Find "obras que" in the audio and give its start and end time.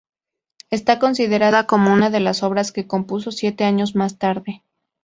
2.41-2.87